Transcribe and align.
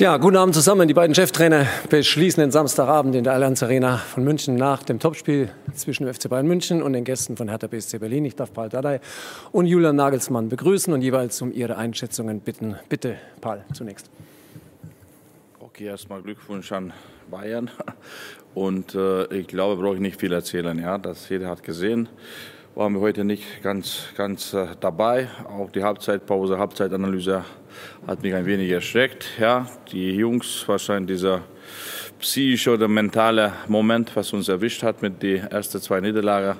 Ja, 0.00 0.16
guten 0.16 0.36
Abend 0.36 0.54
zusammen. 0.54 0.86
Die 0.86 0.94
beiden 0.94 1.12
Cheftrainer 1.12 1.66
beschließen 1.90 2.40
den 2.40 2.52
Samstagabend 2.52 3.16
in 3.16 3.24
der 3.24 3.32
Allianz 3.32 3.64
Arena 3.64 3.96
von 3.96 4.22
München 4.22 4.54
nach 4.54 4.84
dem 4.84 5.00
Topspiel 5.00 5.50
zwischen 5.74 6.06
dem 6.06 6.14
FC 6.14 6.28
Bayern 6.28 6.46
München 6.46 6.84
und 6.84 6.92
den 6.92 7.02
Gästen 7.02 7.36
von 7.36 7.48
Hertha 7.48 7.66
BSC 7.66 7.98
Berlin. 7.98 8.24
Ich 8.24 8.36
darf 8.36 8.52
Paul 8.52 8.68
Dardai 8.68 9.00
und 9.50 9.66
Julian 9.66 9.96
Nagelsmann 9.96 10.50
begrüßen 10.50 10.92
und 10.92 11.02
jeweils 11.02 11.42
um 11.42 11.50
ihre 11.50 11.76
Einschätzungen 11.76 12.38
bitten. 12.38 12.76
Bitte, 12.88 13.16
Paul, 13.40 13.64
zunächst. 13.72 14.08
Okay, 15.58 15.86
erstmal 15.86 16.22
Glückwunsch 16.22 16.70
an 16.70 16.92
Bayern. 17.28 17.68
Und 18.54 18.94
äh, 18.94 19.24
ich 19.34 19.48
glaube, 19.48 19.82
brauche 19.82 19.96
ich 19.96 20.00
nicht 20.00 20.20
viel 20.20 20.32
erzählen. 20.32 20.78
Ja, 20.78 20.98
das 20.98 21.28
jeder 21.28 21.48
hat 21.48 21.64
gesehen 21.64 22.08
waren 22.78 22.92
wir 22.92 23.00
heute 23.00 23.24
nicht 23.24 23.60
ganz, 23.64 24.04
ganz 24.16 24.54
äh, 24.54 24.68
dabei. 24.78 25.26
Auch 25.48 25.68
die 25.68 25.82
Halbzeitpause, 25.82 26.58
Halbzeitanalyse 26.58 27.44
hat 28.06 28.22
mich 28.22 28.32
ein 28.32 28.46
wenig 28.46 28.70
erschreckt. 28.70 29.26
Ja, 29.40 29.66
die 29.90 30.12
Jungs, 30.12 30.62
wahrscheinlich 30.68 31.16
dieser 31.16 31.40
psychische 32.18 32.72
oder 32.72 32.88
mentale 32.88 33.52
Moment, 33.68 34.14
was 34.16 34.32
uns 34.32 34.48
erwischt 34.48 34.82
hat 34.82 35.02
mit 35.02 35.22
den 35.22 35.44
ersten 35.44 35.80
zwei 35.80 36.00
Niederlagen, 36.00 36.58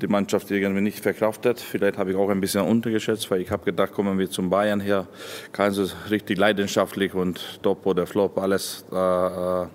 die 0.00 0.06
Mannschaft 0.06 0.50
irgendwie 0.50 0.82
nicht 0.82 1.00
verkraftet. 1.00 1.58
Vielleicht 1.58 1.96
habe 1.96 2.10
ich 2.10 2.16
auch 2.16 2.28
ein 2.28 2.40
bisschen 2.40 2.62
untergeschätzt, 2.62 3.30
weil 3.30 3.40
ich 3.40 3.50
habe 3.50 3.64
gedacht, 3.64 3.92
kommen 3.92 4.18
wir 4.18 4.30
zum 4.30 4.50
Bayern 4.50 4.80
her, 4.80 5.06
kann 5.52 5.72
so 5.72 5.86
richtig 6.10 6.38
leidenschaftlich 6.38 7.14
und 7.14 7.62
Top 7.62 7.86
oder 7.86 8.06
Flop 8.06 8.38
alles 8.38 8.84
äh, 8.92 8.96
äh, 8.96 9.66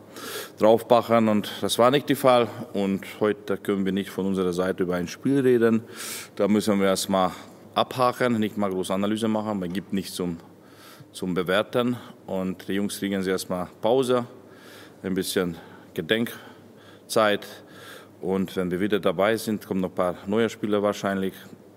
draufbachen 0.59 1.27
und 1.27 1.51
das 1.61 1.79
war 1.79 1.89
nicht 1.89 2.07
der 2.09 2.17
Fall. 2.17 2.47
Und 2.73 3.05
heute 3.19 3.57
können 3.57 3.85
wir 3.85 3.91
nicht 3.91 4.11
von 4.11 4.27
unserer 4.27 4.53
Seite 4.53 4.83
über 4.83 4.95
ein 4.95 5.07
Spiel 5.07 5.39
reden. 5.39 5.81
Da 6.35 6.47
müssen 6.47 6.79
wir 6.79 6.87
erstmal 6.87 7.31
abhaken, 7.73 8.39
nicht 8.39 8.57
mal 8.57 8.69
große 8.69 8.93
Analyse 8.93 9.27
machen, 9.27 9.59
man 9.59 9.73
gibt 9.73 9.91
nichts 9.91 10.13
zum, 10.13 10.37
zum 11.11 11.33
Bewerten 11.33 11.97
und 12.27 12.67
die 12.67 12.73
Jungs 12.73 12.99
kriegen 12.99 13.21
sie 13.23 13.31
erstmal 13.31 13.67
Pause 13.81 14.25
ein 15.05 15.13
bisschen 15.13 15.55
Gedenkzeit. 15.93 17.45
Und 18.21 18.55
wenn 18.55 18.71
wir 18.71 18.79
wieder 18.79 18.99
dabei 18.99 19.37
sind, 19.37 19.65
kommen 19.65 19.81
noch 19.81 19.89
ein 19.89 19.95
paar 19.95 20.15
neue 20.25 20.49
Spieler 20.49 20.81
wahrscheinlich. 20.81 21.33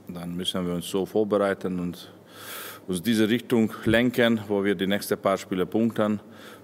Dann 0.09 0.34
müssen 0.34 0.67
wir 0.67 0.75
uns 0.75 0.89
so 0.89 1.05
vorbereiten 1.05 1.79
und 1.79 2.11
uns 2.87 3.03
diese 3.03 3.29
Richtung 3.29 3.73
lenken, 3.84 4.41
wo 4.49 4.65
wir 4.65 4.75
die 4.75 4.87
nächsten 4.87 5.19
paar 5.19 5.37
Spiele 5.37 5.67
punkten, 5.67 6.21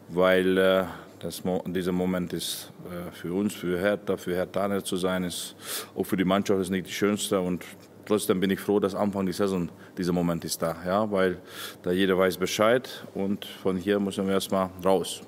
weil 0.08 0.56
äh, 0.56 0.84
das, 1.18 1.42
dieser 1.66 1.92
Moment 1.92 2.32
ist 2.32 2.72
äh, 2.86 3.12
für 3.12 3.34
uns, 3.34 3.52
für 3.52 3.78
Hertha, 3.78 4.16
für 4.16 4.34
Herr 4.34 4.50
Tanner 4.50 4.82
zu 4.82 4.96
sein, 4.96 5.24
ist 5.24 5.54
auch 5.94 6.04
für 6.04 6.16
die 6.16 6.24
Mannschaft 6.24 6.60
ist 6.60 6.70
nicht 6.70 6.86
die 6.86 6.92
schönste 6.92 7.38
und 7.40 7.62
trotzdem 8.06 8.40
bin 8.40 8.50
ich 8.50 8.60
froh, 8.60 8.80
dass 8.80 8.94
Anfang 8.94 9.26
der 9.26 9.34
Saison 9.34 9.68
dieser 9.98 10.12
Moment 10.12 10.42
ist 10.46 10.62
da, 10.62 10.74
ja, 10.86 11.10
weil 11.10 11.42
da 11.82 11.90
jeder 11.90 12.16
weiß 12.16 12.38
Bescheid 12.38 12.88
und 13.12 13.44
von 13.44 13.76
hier 13.76 14.00
müssen 14.00 14.26
wir 14.26 14.32
erstmal 14.32 14.70
raus. 14.82 15.22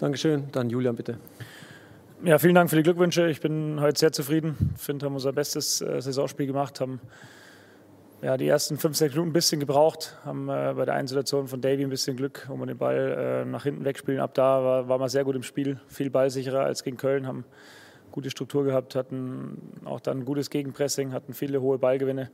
Dankeschön. 0.00 0.44
Dann 0.52 0.70
Julian, 0.70 0.96
bitte. 0.96 1.18
Ja, 2.24 2.38
vielen 2.38 2.54
Dank 2.54 2.70
für 2.70 2.76
die 2.76 2.82
Glückwünsche. 2.82 3.28
Ich 3.28 3.42
bin 3.42 3.82
heute 3.82 3.98
sehr 3.98 4.12
zufrieden. 4.12 4.72
Ich 4.74 4.80
finde, 4.80 5.04
haben 5.04 5.12
unser 5.12 5.34
bestes 5.34 5.82
äh, 5.82 6.00
Saisonspiel 6.00 6.46
gemacht, 6.46 6.80
haben 6.80 7.00
ja, 8.22 8.38
die 8.38 8.48
ersten 8.48 8.78
fünf, 8.78 8.96
sechs 8.96 9.12
Minuten 9.12 9.28
ein 9.28 9.34
bisschen 9.34 9.60
gebraucht, 9.60 10.16
haben 10.24 10.48
äh, 10.48 10.72
bei 10.74 10.86
der 10.86 10.94
einen 10.94 11.06
Situation 11.06 11.48
von 11.48 11.60
Davy 11.60 11.84
ein 11.84 11.90
bisschen 11.90 12.16
Glück, 12.16 12.48
man 12.48 12.66
den 12.66 12.78
Ball 12.78 13.42
äh, 13.44 13.44
nach 13.44 13.64
hinten 13.64 13.84
wegspielen. 13.84 14.20
Ab 14.20 14.32
da 14.32 14.64
war, 14.64 14.88
war 14.88 14.96
man 14.96 15.10
sehr 15.10 15.24
gut 15.24 15.36
im 15.36 15.42
Spiel, 15.42 15.78
viel 15.88 16.08
ballsicherer 16.08 16.60
als 16.60 16.82
gegen 16.82 16.96
Köln, 16.96 17.26
haben 17.26 17.44
gute 18.10 18.30
Struktur 18.30 18.64
gehabt, 18.64 18.94
hatten 18.94 19.60
auch 19.84 20.00
dann 20.00 20.24
gutes 20.24 20.48
Gegenpressing, 20.48 21.12
hatten 21.12 21.34
viele 21.34 21.60
hohe 21.60 21.76
Ballgewinne 21.76 22.30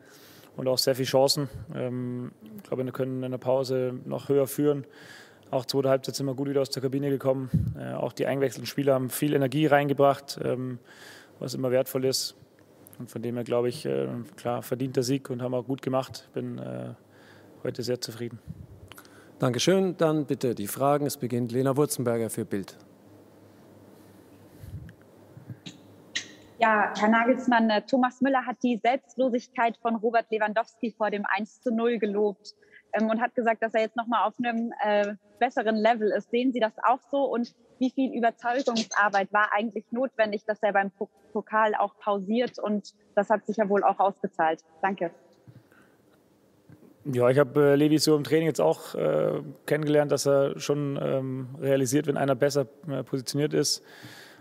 und 0.56 0.68
auch 0.68 0.78
sehr 0.78 0.94
viele 0.94 1.08
Chancen. 1.08 1.48
Ähm, 1.74 2.30
ich 2.58 2.62
glaube, 2.62 2.84
wir 2.84 2.92
können 2.92 3.24
in 3.24 3.32
der 3.32 3.38
Pause 3.38 3.94
noch 4.04 4.28
höher 4.28 4.46
führen. 4.46 4.86
Auch 5.50 5.64
zweite 5.64 5.88
Halbzeit 5.88 6.16
sind 6.16 6.26
wir 6.26 6.34
gut 6.34 6.48
wieder 6.48 6.60
aus 6.60 6.70
der 6.70 6.82
Kabine 6.82 7.08
gekommen. 7.08 7.50
Äh, 7.78 7.94
auch 7.94 8.12
die 8.12 8.26
eingewechselten 8.26 8.66
Spieler 8.66 8.94
haben 8.94 9.10
viel 9.10 9.32
Energie 9.32 9.66
reingebracht, 9.66 10.40
ähm, 10.42 10.78
was 11.38 11.54
immer 11.54 11.70
wertvoll 11.70 12.04
ist. 12.04 12.34
Und 12.98 13.10
von 13.10 13.22
dem 13.22 13.36
her 13.36 13.44
glaube 13.44 13.68
ich, 13.68 13.86
äh, 13.86 14.08
klar, 14.36 14.62
verdient 14.62 14.96
der 14.96 15.02
Sieg 15.02 15.30
und 15.30 15.42
haben 15.42 15.54
auch 15.54 15.66
gut 15.66 15.82
gemacht. 15.82 16.28
Bin 16.34 16.58
äh, 16.58 16.94
heute 17.62 17.82
sehr 17.82 18.00
zufrieden. 18.00 18.40
Dankeschön. 19.38 19.96
Dann 19.98 20.26
bitte 20.26 20.54
die 20.54 20.66
Fragen. 20.66 21.06
Es 21.06 21.16
beginnt 21.16 21.52
Lena 21.52 21.76
Wurzenberger 21.76 22.30
für 22.30 22.44
Bild. 22.44 22.76
Ja, 26.58 26.92
Herr 26.98 27.08
Nagelsmann, 27.08 27.68
äh, 27.70 27.82
Thomas 27.82 28.20
Müller 28.20 28.46
hat 28.46 28.56
die 28.62 28.80
Selbstlosigkeit 28.82 29.76
von 29.76 29.94
Robert 29.96 30.30
Lewandowski 30.30 30.90
vor 30.96 31.10
dem 31.10 31.24
1 31.26 31.60
zu 31.60 31.70
0 31.70 31.98
gelobt 31.98 32.54
ähm, 32.98 33.10
und 33.10 33.20
hat 33.20 33.34
gesagt, 33.34 33.62
dass 33.62 33.74
er 33.74 33.82
jetzt 33.82 33.96
nochmal 33.96 34.26
auf 34.26 34.34
einem 34.38 34.72
äh, 34.84 35.14
besseren 35.38 35.76
Level 35.76 36.10
ist. 36.10 36.30
Sehen 36.30 36.52
Sie 36.52 36.60
das 36.60 36.72
auch 36.82 37.00
so? 37.10 37.24
Und 37.24 37.54
wie 37.78 37.90
viel 37.90 38.16
Überzeugungsarbeit 38.16 39.32
war 39.32 39.50
eigentlich 39.52 39.84
notwendig, 39.90 40.44
dass 40.46 40.62
er 40.62 40.72
beim 40.72 40.90
Pokal 41.32 41.74
auch 41.74 41.96
pausiert? 41.98 42.58
Und 42.58 42.94
das 43.14 43.30
hat 43.30 43.46
sich 43.46 43.58
ja 43.58 43.68
wohl 43.68 43.84
auch 43.84 43.98
ausgezahlt. 43.98 44.62
Danke. 44.82 45.10
Ja, 47.04 47.28
ich 47.28 47.38
habe 47.38 47.72
äh, 47.72 47.74
Levi 47.76 47.98
so 47.98 48.16
im 48.16 48.24
Training 48.24 48.48
jetzt 48.48 48.60
auch 48.60 48.94
äh, 48.96 49.40
kennengelernt, 49.66 50.10
dass 50.10 50.26
er 50.26 50.58
schon 50.58 50.98
ähm, 51.00 51.48
realisiert, 51.60 52.08
wenn 52.08 52.16
einer 52.16 52.34
besser 52.34 52.66
äh, 52.88 53.04
positioniert 53.04 53.54
ist. 53.54 53.84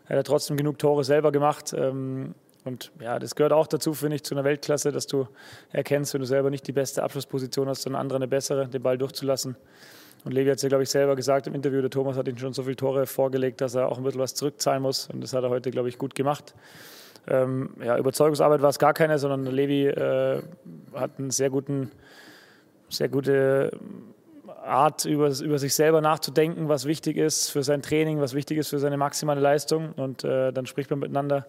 Er 0.08 0.20
hat 0.20 0.28
trotzdem 0.28 0.58
genug 0.58 0.80
Tore 0.80 1.04
selber 1.04 1.32
gemacht. 1.32 1.74
Ähm, 1.78 2.34
und 2.66 2.92
ja, 3.00 3.20
das 3.20 3.36
gehört 3.36 3.54
auch 3.54 3.68
dazu, 3.68 3.94
finde 3.94 4.16
ich, 4.16 4.24
zu 4.24 4.34
einer 4.34 4.44
Weltklasse, 4.44 4.92
dass 4.92 5.06
du 5.06 5.28
erkennst, 5.72 6.14
wenn 6.14 6.22
du 6.22 6.28
selber 6.28 6.50
nicht 6.50 6.68
die 6.68 6.72
beste 6.72 7.04
Abschlussposition 7.04 7.70
hast, 7.70 7.84
sondern 7.84 8.02
andere 8.02 8.18
eine 8.18 8.28
bessere, 8.28 8.68
den 8.68 8.82
Ball 8.82 8.98
durchzulassen. 8.98 9.56
Und 10.26 10.32
Levi 10.32 10.50
hat 10.50 10.58
es 10.58 10.64
ja, 10.64 10.70
glaube 10.70 10.84
ich, 10.84 10.90
selber 10.90 11.16
gesagt 11.16 11.46
im 11.46 11.54
Interview, 11.54 11.82
der 11.82 11.92
Thomas 11.92 12.18
hat 12.18 12.28
ihm 12.28 12.38
schon 12.40 12.54
so 12.54 12.64
viele 12.64 12.76
Tore 12.76 13.06
vorgelegt, 13.06 13.62
dass 13.62 13.76
er 13.76 13.88
auch 13.88 14.00
ein 14.00 14.04
bisschen 14.04 14.20
was 14.20 14.34
zurückzahlen 14.34 14.82
muss. 14.82 15.08
Und 15.08 15.22
das 15.22 15.34
hat 15.34 15.44
er 15.44 15.52
heute, 15.52 15.70
glaube 15.70 15.90
ich, 15.90 16.00
gut 16.00 16.16
gemacht. 16.16 16.56
Ähm, 17.28 17.70
ja, 17.84 17.98
Überzeugungsarbeit 18.00 18.64
war 18.64 18.70
es 18.70 18.80
gar 18.80 18.94
keine, 18.94 19.20
sondern 19.20 19.46
Levi 19.46 19.86
äh, 19.86 20.42
hat 20.96 21.12
einen 21.20 21.30
sehr 21.30 21.52
guten, 21.52 21.92
sehr 22.90 23.10
gute 23.10 23.72
Art, 24.64 25.06
über, 25.06 25.30
über 25.30 25.60
sich 25.60 25.76
selber 25.76 26.02
nachzudenken, 26.02 26.68
was 26.68 26.86
wichtig 26.86 27.18
ist 27.18 27.50
für 27.50 27.62
sein 27.62 27.84
Training, 27.84 28.20
was 28.20 28.34
wichtig 28.34 28.58
ist 28.58 28.70
für 28.70 28.80
seine 28.80 28.98
maximale 28.98 29.42
Leistung. 29.42 29.92
Und 29.94 30.24
äh, 30.24 30.52
dann 30.52 30.66
spricht 30.66 30.90
man 30.90 31.00
miteinander 31.00 31.46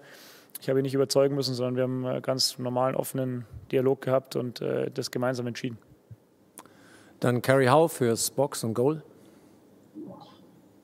ich 0.60 0.68
habe 0.68 0.80
ihn 0.80 0.82
nicht 0.82 0.94
überzeugen 0.94 1.34
müssen, 1.34 1.54
sondern 1.54 1.76
wir 1.76 1.82
haben 1.84 2.06
einen 2.06 2.22
ganz 2.22 2.58
normalen, 2.58 2.94
offenen 2.94 3.44
Dialog 3.70 4.00
gehabt 4.00 4.36
und 4.36 4.60
äh, 4.60 4.90
das 4.90 5.10
gemeinsam 5.10 5.46
entschieden. 5.46 5.78
Dann 7.20 7.42
Carrie 7.42 7.68
Howe 7.68 7.88
fürs 7.88 8.30
Box 8.30 8.62
und 8.64 8.74
Goal. 8.74 9.02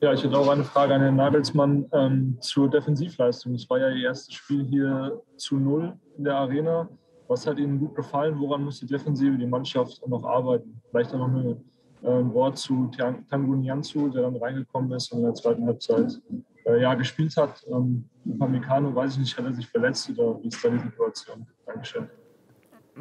Ja, 0.01 0.11
ich 0.11 0.23
hätte 0.23 0.37
auch 0.37 0.49
eine 0.49 0.65
Frage 0.65 0.95
an 0.95 1.01
Herrn 1.01 1.15
Nagelsmann 1.15 1.85
ähm, 1.93 2.37
zur 2.41 2.69
Defensivleistung. 2.69 3.53
Es 3.53 3.69
war 3.69 3.79
ja 3.79 3.89
Ihr 3.89 4.07
erstes 4.07 4.33
Spiel 4.33 4.65
hier 4.65 5.21
zu 5.37 5.55
Null 5.55 5.93
in 6.17 6.25
der 6.25 6.35
Arena. 6.35 6.89
Was 7.29 7.47
hat 7.47 7.57
Ihnen 7.57 7.79
gut 7.79 7.95
gefallen? 7.95 8.37
Woran 8.37 8.65
muss 8.65 8.79
die 8.79 8.85
Defensive, 8.85 9.37
die 9.37 9.45
Mannschaft 9.45 10.05
noch 10.05 10.25
arbeiten? 10.25 10.81
Vielleicht 10.89 11.13
auch 11.13 11.25
noch 11.25 11.55
äh, 12.03 12.09
ein 12.09 12.33
Wort 12.33 12.57
zu 12.57 12.91
Tangun 13.29 13.63
Jansu, 13.63 14.09
der 14.09 14.23
dann 14.23 14.35
reingekommen 14.35 14.91
ist 14.91 15.11
und 15.13 15.19
in 15.19 15.25
der 15.25 15.35
zweiten 15.35 15.65
Halbzeit 15.65 16.19
äh, 16.65 16.81
ja, 16.81 16.95
gespielt 16.95 17.37
hat. 17.37 17.63
Ähm, 17.71 18.09
Upamecano, 18.33 18.93
weiß 18.93 19.13
ich 19.13 19.19
nicht, 19.19 19.37
hat 19.37 19.45
er 19.45 19.53
sich 19.53 19.67
verletzt 19.67 20.09
oder 20.09 20.41
wie 20.41 20.47
ist 20.47 20.63
da 20.63 20.69
die 20.69 20.79
Situation? 20.79 21.45
Dankeschön. 21.65 22.09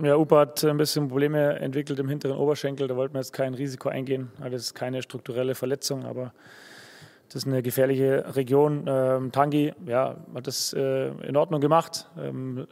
Ja, 0.03 0.17
Upa 0.17 0.41
hat 0.41 0.65
ein 0.65 0.79
bisschen 0.79 1.09
Probleme 1.09 1.59
entwickelt 1.61 1.99
im 1.99 2.09
hinteren 2.09 2.39
Oberschenkel. 2.39 2.89
Da 2.89 2.97
wollten 2.97 3.15
wir 3.15 3.21
jetzt 3.21 3.33
kein 3.33 3.53
Risiko 3.53 3.91
eingehen. 3.91 4.31
Das 4.39 4.55
ist 4.55 4.75
keine 4.75 5.03
strukturelle 5.03 5.55
Verletzung, 5.55 6.07
aber 6.07 6.33
das 7.29 7.43
ist 7.43 7.47
eine 7.47 7.63
gefährliche 7.63 8.35
Region. 8.35 8.85
Ähm, 8.87 9.33
Tangi 9.33 9.75
ja, 9.87 10.17
hat 10.35 10.47
das 10.47 10.73
äh, 10.73 11.09
in 11.09 11.37
Ordnung 11.37 11.61
gemacht. 11.61 12.09
Ähm, 12.19 12.67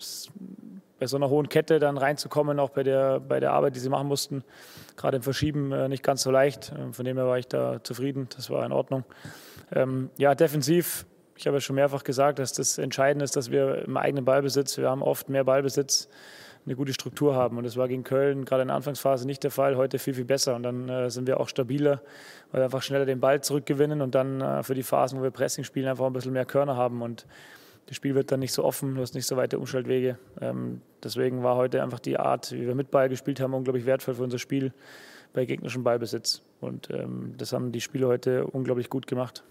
bei 0.99 1.07
so 1.07 1.17
einer 1.17 1.31
hohen 1.31 1.49
Kette 1.49 1.79
dann 1.79 1.97
reinzukommen, 1.97 2.61
auch 2.61 2.71
bei 2.71 2.83
der, 2.83 3.21
bei 3.21 3.41
der 3.41 3.53
Arbeit, 3.53 3.75
die 3.75 3.81
sie 3.81 3.89
machen 3.89 4.07
mussten, 4.07 4.45
gerade 4.97 5.17
im 5.17 5.23
Verschieben 5.23 5.73
äh, 5.73 5.89
nicht 5.89 6.03
ganz 6.03 6.23
so 6.23 6.31
leicht. 6.31 6.73
Äh, 6.73 6.93
von 6.93 7.05
dem 7.05 7.17
her 7.17 7.27
war 7.27 7.39
ich 7.39 7.49
da 7.49 7.83
zufrieden. 7.83 8.29
Das 8.37 8.51
war 8.51 8.65
in 8.65 8.73
Ordnung. 8.73 9.05
Ähm, 9.73 10.11
ja, 10.19 10.35
defensiv, 10.35 11.07
ich 11.41 11.47
habe 11.47 11.57
ja 11.57 11.61
schon 11.63 11.77
mehrfach 11.77 12.05
gesagt, 12.05 12.39
dass 12.39 12.53
das 12.53 12.77
Entscheidende 12.77 13.25
ist, 13.25 13.35
dass 13.35 13.51
wir 13.51 13.87
im 13.87 13.97
eigenen 13.97 14.27
Ballbesitz, 14.27 14.77
wir 14.77 14.91
haben 14.91 15.03
oft 15.03 15.31
mehr 15.31 15.45
Ballbesitz, 15.45 16.09
eine 16.67 16.77
gute 16.77 16.93
Struktur 16.93 17.35
haben. 17.35 17.57
Und 17.57 17.65
das 17.65 17.79
war 17.79 17.89
gegen 17.89 18.05
Köln 18.05 18.45
gerade 18.45 18.61
in 18.61 18.69
der 18.69 18.77
Anfangsphase 18.77 19.27
nicht 19.27 19.43
der 19.43 19.51
Fall, 19.51 19.77
heute 19.77 19.99
viel, 19.99 20.13
viel 20.13 20.27
besser. 20.27 20.55
Und 20.55 20.65
dann 20.65 20.91
äh, 20.91 21.11
sind 21.11 21.27
wir 21.27 21.41
auch 21.41 21.49
stabiler, 21.49 22.03
weil 22.53 22.61
wir 22.61 22.65
einfach 22.67 22.83
schneller 22.83 23.07
den 23.07 23.21
Ball 23.21 23.41
zurückgewinnen 23.41 24.03
und 24.03 24.15
dann 24.15 24.43
äh, 24.43 24.63
für 24.63 24.75
die 24.75 24.83
Phasen, 24.83 25.19
wo 25.19 25.23
wir 25.23 25.31
Pressing 25.31 25.65
spielen, 25.65 25.89
einfach 25.89 26.05
ein 26.05 26.13
bisschen 26.13 26.35
mehr 26.35 26.45
Körner 26.45 26.77
haben. 26.77 27.01
Und 27.01 27.27
das 27.87 27.97
Spiel 27.97 28.15
wird 28.15 28.31
dann 28.31 28.41
nicht 28.41 28.53
so 28.53 28.63
offen, 28.63 28.97
du 28.97 29.01
hast 29.01 29.15
nicht 29.15 29.27
so 29.27 29.39
weite 29.39 29.59
Umschaltwege. 29.59 30.19
Ähm, 30.43 30.83
deswegen 31.03 31.43
war 31.43 31.57
heute 31.57 31.83
einfach 31.83 32.01
die 32.01 32.19
Art, 32.19 32.53
wie 32.53 32.67
wir 32.67 32.75
mit 32.75 32.91
Ball 32.91 33.09
gespielt 33.09 33.41
haben, 33.41 33.55
unglaublich 33.55 33.87
wertvoll 33.87 34.17
für 34.17 34.25
unser 34.25 34.39
Spiel 34.39 34.75
bei 35.33 35.47
gegnerischem 35.47 35.85
Ballbesitz. 35.85 36.43
Und 36.61 36.91
ähm, 36.91 37.33
das 37.39 37.55
haben 37.55 37.73
die 37.73 37.81
Spieler 37.81 38.09
heute 38.09 38.47
unglaublich 38.47 38.91
gut 38.91 39.07
gemacht. 39.07 39.43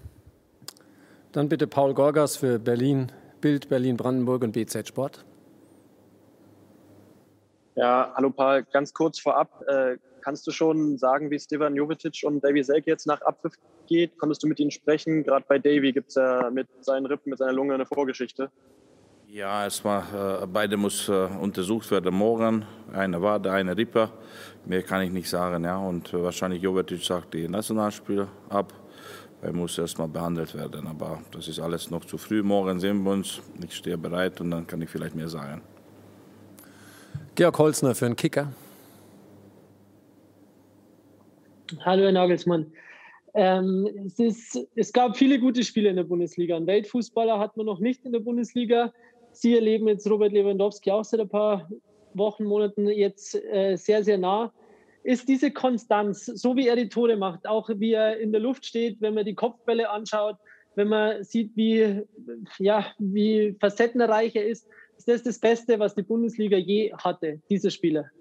Dann 1.31 1.47
bitte 1.47 1.67
Paul 1.67 1.93
Gorgas 1.93 2.37
für 2.37 2.57
Berlin, 2.57 3.11
Bild, 3.39 3.69
Berlin, 3.69 3.97
Brandenburg 3.97 4.43
und 4.43 4.51
BZ 4.53 4.87
Sport. 4.87 5.25
Ja, 7.75 8.11
hallo 8.15 8.31
Paul, 8.31 8.65
ganz 8.73 8.93
kurz 8.93 9.19
vorab. 9.19 9.63
Äh, 9.67 9.97
kannst 10.21 10.47
du 10.47 10.51
schon 10.51 10.97
sagen, 10.97 11.29
wie 11.29 11.39
Stevan 11.39 11.75
Jovetic 11.75 12.23
und 12.23 12.43
Davy 12.43 12.63
Selke 12.63 12.89
jetzt 12.89 13.05
nach 13.05 13.21
Abpfiff 13.21 13.53
geht? 13.87 14.17
Konntest 14.17 14.43
du 14.43 14.47
mit 14.47 14.59
ihnen 14.59 14.71
sprechen? 14.71 15.23
Gerade 15.23 15.45
bei 15.47 15.59
Davy 15.59 15.93
gibt 15.93 16.09
es 16.09 16.15
ja 16.15 16.49
mit 16.49 16.67
seinen 16.81 17.05
Rippen, 17.05 17.29
mit 17.29 17.39
seiner 17.39 17.53
Lunge 17.53 17.75
eine 17.75 17.85
Vorgeschichte. 17.85 18.49
Ja, 19.27 19.63
erstmal, 19.63 20.41
äh, 20.41 20.47
beide 20.47 20.75
muss 20.75 21.07
äh, 21.07 21.27
untersucht 21.39 21.91
werden 21.91 22.15
morgen. 22.15 22.65
Eine 22.91 23.21
Wade, 23.21 23.51
eine 23.51 23.77
Rippe. 23.77 24.09
Mehr 24.65 24.81
kann 24.81 25.03
ich 25.03 25.11
nicht 25.11 25.29
sagen. 25.29 25.63
Ja. 25.63 25.77
Und 25.77 26.11
äh, 26.11 26.23
wahrscheinlich 26.23 26.63
Jovetic 26.63 27.03
sagt 27.03 27.35
die 27.35 27.47
Nationalspiel 27.47 28.27
ab. 28.49 28.73
Er 29.41 29.53
muss 29.53 29.77
erstmal 29.77 30.07
behandelt 30.07 30.53
werden. 30.53 30.87
Aber 30.87 31.21
das 31.31 31.47
ist 31.47 31.59
alles 31.59 31.89
noch 31.89 32.03
zu 32.05 32.17
früh. 32.17 32.43
Morgen 32.43 32.79
sehen 32.79 33.03
wir 33.03 33.11
uns. 33.11 33.41
Ich 33.63 33.73
stehe 33.75 33.97
bereit 33.97 34.41
und 34.41 34.51
dann 34.51 34.67
kann 34.67 34.81
ich 34.81 34.89
vielleicht 34.89 35.15
mehr 35.15 35.29
sagen. 35.29 35.61
Georg 37.35 37.57
Holzner 37.57 37.95
für 37.95 38.05
einen 38.05 38.15
Kicker. 38.17 38.51
Hallo, 41.85 42.03
Herr 42.03 42.11
Nagelsmann. 42.11 42.71
Ähm, 43.33 43.87
es, 44.07 44.19
ist, 44.19 44.67
es 44.75 44.91
gab 44.91 45.15
viele 45.15 45.39
gute 45.39 45.63
Spiele 45.63 45.89
in 45.89 45.95
der 45.95 46.03
Bundesliga. 46.03 46.57
Ein 46.57 46.67
Weltfußballer 46.67 47.39
hat 47.39 47.55
man 47.55 47.65
noch 47.65 47.79
nicht 47.79 48.03
in 48.05 48.11
der 48.11 48.19
Bundesliga. 48.19 48.91
Sie 49.31 49.55
erleben 49.55 49.87
jetzt 49.87 50.09
Robert 50.09 50.33
Lewandowski 50.33 50.91
auch 50.91 51.05
seit 51.05 51.19
ein 51.19 51.29
paar 51.29 51.69
Wochen, 52.13 52.43
Monaten 52.43 52.87
jetzt 52.87 53.35
äh, 53.35 53.75
sehr, 53.75 54.03
sehr 54.03 54.17
nah. 54.17 54.51
Ist 55.03 55.29
diese 55.29 55.51
Konstanz, 55.51 56.25
so 56.25 56.55
wie 56.55 56.67
er 56.67 56.75
die 56.75 56.89
Tore 56.89 57.15
macht, 57.15 57.47
auch 57.47 57.69
wie 57.69 57.93
er 57.93 58.19
in 58.19 58.31
der 58.31 58.41
Luft 58.41 58.65
steht, 58.65 58.97
wenn 58.99 59.13
man 59.13 59.25
die 59.25 59.35
Kopfbälle 59.35 59.89
anschaut, 59.89 60.35
wenn 60.75 60.89
man 60.89 61.23
sieht, 61.23 61.55
wie, 61.55 62.03
ja, 62.57 62.85
wie 62.99 63.55
facettenreich 63.59 64.35
er 64.35 64.47
ist, 64.47 64.67
ist 64.97 65.07
das 65.07 65.23
das 65.23 65.39
Beste, 65.39 65.79
was 65.79 65.95
die 65.95 66.03
Bundesliga 66.03 66.57
je 66.57 66.93
hatte, 66.93 67.39
diese 67.49 67.71
Spieler? 67.71 68.11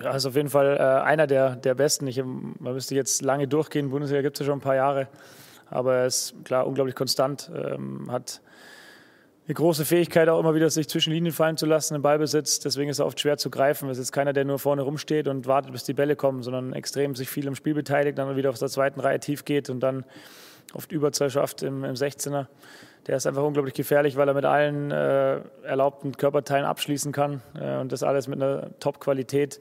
Ja, 0.00 0.14
ist 0.14 0.26
auf 0.26 0.36
jeden 0.36 0.48
Fall 0.48 0.76
äh, 0.76 0.80
einer 0.80 1.26
der, 1.26 1.56
der 1.56 1.74
besten. 1.74 2.06
Ich, 2.06 2.22
man 2.22 2.74
müsste 2.74 2.94
jetzt 2.94 3.22
lange 3.22 3.46
durchgehen. 3.46 3.90
Bundesliga 3.90 4.22
gibt 4.22 4.36
es 4.36 4.40
ja 4.40 4.46
schon 4.46 4.58
ein 4.58 4.62
paar 4.62 4.74
Jahre. 4.74 5.08
Aber 5.70 5.94
er 5.94 6.06
ist 6.06 6.34
klar 6.44 6.66
unglaublich 6.66 6.94
konstant, 6.94 7.50
ähm, 7.54 8.10
hat 8.10 8.42
eine 9.46 9.54
große 9.54 9.84
Fähigkeit, 9.84 10.28
auch 10.28 10.40
immer 10.40 10.54
wieder 10.54 10.70
sich 10.70 10.88
zwischen 10.88 11.12
Linien 11.12 11.32
fallen 11.32 11.58
zu 11.58 11.66
lassen 11.66 11.94
im 11.94 12.02
Ballbesitz. 12.02 12.60
Deswegen 12.60 12.88
ist 12.88 12.98
er 12.98 13.06
oft 13.06 13.20
schwer 13.20 13.36
zu 13.36 13.50
greifen. 13.50 13.90
Es 13.90 13.98
ist 13.98 14.10
keiner, 14.10 14.32
der 14.32 14.46
nur 14.46 14.58
vorne 14.58 14.82
rumsteht 14.82 15.28
und 15.28 15.46
wartet, 15.46 15.72
bis 15.72 15.84
die 15.84 15.92
Bälle 15.92 16.16
kommen, 16.16 16.42
sondern 16.42 16.72
extrem 16.72 17.14
sich 17.14 17.28
viel 17.28 17.46
im 17.46 17.54
Spiel 17.54 17.74
beteiligt, 17.74 18.16
dann 18.16 18.36
wieder 18.36 18.48
auf 18.48 18.58
der 18.58 18.68
zweiten 18.68 19.00
Reihe 19.00 19.20
tief 19.20 19.44
geht 19.44 19.68
und 19.68 19.80
dann 19.80 20.04
oft 20.72 20.90
Überzahl 20.92 21.28
schafft 21.28 21.62
im, 21.62 21.84
im 21.84 21.94
16er. 21.94 22.46
Der 23.06 23.16
ist 23.16 23.26
einfach 23.26 23.42
unglaublich 23.42 23.74
gefährlich, 23.74 24.16
weil 24.16 24.28
er 24.28 24.34
mit 24.34 24.46
allen 24.46 24.90
äh, 24.90 25.40
erlaubten 25.62 26.16
Körperteilen 26.16 26.64
abschließen 26.64 27.12
kann 27.12 27.42
äh, 27.60 27.76
und 27.76 27.92
das 27.92 28.02
alles 28.02 28.28
mit 28.28 28.42
einer 28.42 28.70
Top-Qualität. 28.80 29.60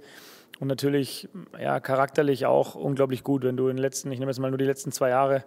Und 0.61 0.69
natürlich 0.69 1.27
ja, 1.59 1.81
charakterlich 1.81 2.45
auch 2.45 2.75
unglaublich 2.75 3.23
gut, 3.23 3.43
wenn 3.43 3.57
du 3.57 3.67
in 3.67 3.75
den 3.75 3.81
letzten, 3.81 4.13
ich 4.13 4.19
nehme 4.19 4.31
jetzt 4.31 4.39
mal 4.39 4.49
nur 4.49 4.57
die 4.57 4.63
letzten 4.63 4.93
zwei 4.93 5.09
Jahre, 5.09 5.43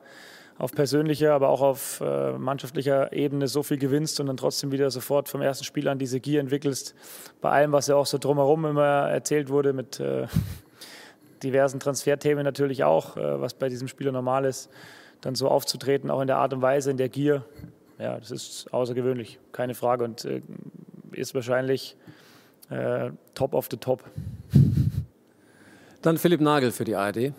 auf 0.58 0.72
persönlicher, 0.72 1.34
aber 1.34 1.48
auch 1.48 1.60
auf 1.60 2.00
äh, 2.00 2.32
mannschaftlicher 2.32 3.12
Ebene 3.12 3.46
so 3.46 3.62
viel 3.62 3.76
gewinnst 3.76 4.20
und 4.20 4.26
dann 4.26 4.36
trotzdem 4.36 4.72
wieder 4.72 4.90
sofort 4.90 5.28
vom 5.28 5.42
ersten 5.42 5.64
Spiel 5.64 5.88
an 5.88 5.98
diese 5.98 6.20
Gier 6.20 6.40
entwickelst. 6.40 6.94
Bei 7.40 7.50
allem, 7.50 7.72
was 7.72 7.88
ja 7.88 7.96
auch 7.96 8.06
so 8.06 8.18
drumherum 8.18 8.64
immer 8.64 9.10
erzählt 9.10 9.50
wurde, 9.50 9.72
mit 9.72 10.00
äh, 10.00 10.26
diversen 11.42 11.78
Transferthemen 11.78 12.44
natürlich 12.44 12.84
auch, 12.84 13.16
äh, 13.16 13.40
was 13.40 13.54
bei 13.54 13.68
diesem 13.68 13.88
Spieler 13.88 14.12
normal 14.12 14.44
ist, 14.46 14.70
dann 15.20 15.34
so 15.34 15.48
aufzutreten, 15.48 16.10
auch 16.10 16.20
in 16.20 16.26
der 16.26 16.38
Art 16.38 16.54
und 16.54 16.62
Weise, 16.62 16.90
in 16.90 16.96
der 16.96 17.08
Gier. 17.08 17.44
Ja, 17.98 18.18
das 18.18 18.30
ist 18.30 18.72
außergewöhnlich, 18.72 19.38
keine 19.52 19.74
Frage 19.74 20.04
und 20.04 20.24
äh, 20.24 20.42
ist 21.12 21.34
wahrscheinlich 21.34 21.96
äh, 22.70 23.10
top 23.34 23.54
of 23.54 23.68
the 23.70 23.76
top. 23.76 24.04
Dann 26.02 26.18
Philipp 26.18 26.40
Nagel 26.40 26.72
für 26.72 26.84
die 26.84 26.94
ARD. 26.94 27.32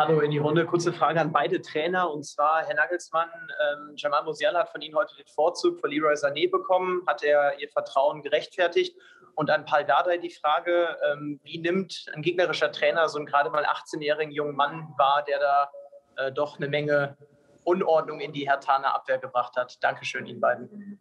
Hallo 0.00 0.20
in 0.20 0.30
die 0.30 0.38
Runde. 0.38 0.64
Kurze 0.64 0.94
Frage 0.94 1.20
an 1.20 1.30
beide 1.30 1.60
Trainer. 1.60 2.10
Und 2.10 2.24
zwar, 2.24 2.64
Herr 2.64 2.74
Nagelsmann, 2.74 3.28
ähm, 3.28 3.92
Jamal 3.96 4.24
Musiala 4.24 4.60
hat 4.60 4.70
von 4.70 4.80
Ihnen 4.80 4.94
heute 4.94 5.14
den 5.14 5.26
Vorzug 5.26 5.78
vor 5.78 5.90
Leroy 5.90 6.14
Sané 6.14 6.50
bekommen. 6.50 7.02
Hat 7.06 7.22
er 7.22 7.60
Ihr 7.60 7.68
Vertrauen 7.68 8.22
gerechtfertigt? 8.22 8.96
Und 9.34 9.50
an 9.50 9.66
Paul 9.66 9.84
Dardai 9.84 10.16
die 10.16 10.30
Frage, 10.30 10.96
ähm, 11.12 11.38
wie 11.42 11.58
nimmt 11.58 12.06
ein 12.14 12.22
gegnerischer 12.22 12.72
Trainer 12.72 13.10
so 13.10 13.18
einen 13.18 13.26
gerade 13.26 13.50
mal 13.50 13.66
18-jährigen 13.66 14.32
jungen 14.32 14.56
Mann 14.56 14.88
wahr, 14.96 15.22
der 15.28 15.38
da 15.38 15.70
äh, 16.16 16.32
doch 16.32 16.56
eine 16.56 16.68
Menge 16.68 17.18
Unordnung 17.64 18.20
in 18.20 18.32
die 18.32 18.48
Hertaner 18.48 18.94
Abwehr 18.94 19.18
gebracht 19.18 19.54
hat? 19.56 19.84
Dankeschön 19.84 20.24
Ihnen 20.24 20.40
beiden. 20.40 20.98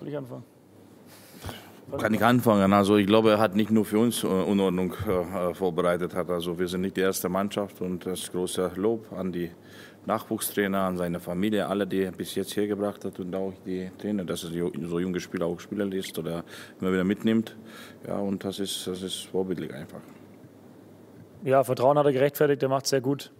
Will 0.00 0.08
ich 0.08 0.16
anfangen? 0.18 0.57
Kann 1.96 2.12
ich 2.12 2.22
anfangen. 2.22 2.72
Also 2.72 2.96
ich 2.96 3.06
glaube, 3.06 3.30
er 3.30 3.38
hat 3.38 3.56
nicht 3.56 3.70
nur 3.70 3.84
für 3.84 3.98
uns 3.98 4.22
äh, 4.22 4.26
Unordnung 4.26 4.92
äh, 4.92 5.54
vorbereitet 5.54 6.14
hat. 6.14 6.28
Also 6.28 6.58
wir 6.58 6.68
sind 6.68 6.82
nicht 6.82 6.96
die 6.96 7.00
erste 7.00 7.28
Mannschaft 7.30 7.80
und 7.80 8.04
das 8.04 8.30
große 8.30 8.72
Lob 8.76 9.10
an 9.12 9.32
die 9.32 9.50
Nachwuchstrainer, 10.04 10.80
an 10.80 10.96
seine 10.96 11.18
Familie, 11.18 11.66
alle, 11.66 11.86
die 11.86 12.02
er 12.02 12.12
bis 12.12 12.34
jetzt 12.34 12.56
hergebracht 12.56 13.04
hat 13.04 13.18
und 13.20 13.34
auch 13.34 13.52
die 13.64 13.90
Trainer, 13.98 14.24
dass 14.24 14.44
er 14.44 14.50
so 14.50 14.98
junge 14.98 15.20
Spieler 15.20 15.46
auch 15.46 15.60
Spieler 15.60 15.86
liest 15.86 16.18
oder 16.18 16.44
immer 16.80 16.92
wieder 16.92 17.04
mitnimmt. 17.04 17.56
Ja, 18.06 18.18
und 18.18 18.44
das 18.44 18.58
ist, 18.58 18.86
das 18.86 19.02
ist 19.02 19.26
vorbildlich 19.26 19.72
einfach. 19.72 20.00
Ja, 21.44 21.64
Vertrauen 21.64 21.98
hat 21.98 22.06
er 22.06 22.12
gerechtfertigt, 22.12 22.62
er 22.62 22.68
macht 22.68 22.84
es 22.84 22.90
sehr 22.90 23.00
gut. 23.00 23.32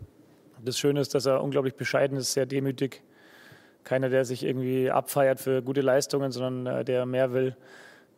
Das 0.65 0.79
Schöne 0.79 1.01
ist, 1.01 1.15
dass 1.15 1.27
er 1.27 1.43
unglaublich 1.43 1.75
bescheiden 1.75 2.17
ist, 2.17 2.33
sehr 2.33 2.47
demütig. 2.47 3.03
Keiner, 3.85 4.09
der 4.09 4.25
sich 4.25 4.45
irgendwie 4.45 4.91
abfeiert 4.91 5.41
für 5.41 5.63
gute 5.63 5.81
Leistungen, 5.81 6.33
sondern 6.33 6.81
äh, 6.81 6.85
der 6.85 7.07
mehr 7.07 7.33
will. 7.33 7.57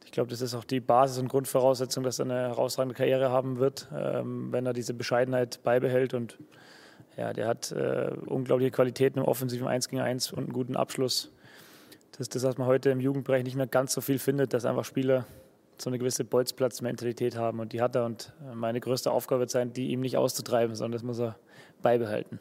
Ich 0.05 0.13
glaube, 0.13 0.31
das 0.31 0.41
ist 0.41 0.55
auch 0.55 0.65
die 0.65 0.81
Basis 0.81 1.19
und 1.19 1.29
Grundvoraussetzung, 1.29 2.03
dass 2.03 2.19
er 2.19 2.25
eine 2.25 2.49
herausragende 2.49 2.95
Karriere 2.95 3.31
haben 3.31 3.59
wird, 3.59 3.89
ähm, 3.97 4.53
wenn 4.53 4.67
er 4.67 4.73
diese 4.73 4.95
Bescheidenheit 4.95 5.63
beibehält. 5.63 6.15
Und 6.15 6.39
ja, 7.17 7.33
der 7.33 7.47
hat 7.47 7.71
äh, 7.73 8.11
unglaubliche 8.27 8.71
Qualitäten 8.71 9.21
im 9.21 9.25
offensiven 9.25 9.69
1 9.69 9.89
gegen 9.89 10.03
1 10.03 10.33
und 10.33 10.45
einen 10.45 10.53
guten 10.53 10.77
Abschluss. 10.77 11.31
Das 12.13 12.21
ist 12.21 12.35
das, 12.35 12.43
was 12.43 12.59
man 12.59 12.67
heute 12.67 12.91
im 12.91 13.01
Jugendbereich 13.01 13.45
nicht 13.45 13.57
mehr 13.57 13.67
ganz 13.67 13.93
so 13.93 14.01
viel 14.01 14.19
findet, 14.19 14.53
dass 14.53 14.65
einfach 14.65 14.85
Spieler 14.85 15.27
so 15.79 15.91
eine 15.91 15.99
gewisse 15.99 16.25
Bolzplatzmentalität 16.25 17.37
haben. 17.37 17.61
Und 17.61 17.73
die 17.73 17.81
hat 17.81 17.95
er. 17.95 18.05
Und 18.05 18.33
äh, 18.51 18.55
meine 18.55 18.81
größte 18.81 19.11
Aufgabe 19.11 19.41
wird 19.41 19.51
sein, 19.51 19.73
die 19.73 19.91
ihm 19.91 20.01
nicht 20.01 20.17
auszutreiben, 20.17 20.75
sondern 20.75 20.93
das 20.93 21.03
muss 21.03 21.21
er 21.21 21.37
beibehalten. 21.83 22.39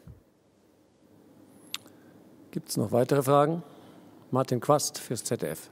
Gibt 2.50 2.68
es 2.68 2.76
noch 2.76 2.90
weitere 2.90 3.22
Fragen? 3.22 3.62
Martin 4.30 4.60
Quast 4.60 4.98
fürs 4.98 5.24
ZDF. 5.24 5.70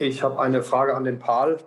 Ich 0.00 0.22
habe 0.22 0.38
eine 0.38 0.62
Frage 0.62 0.94
an 0.94 1.02
den 1.02 1.18
Paul. 1.18 1.58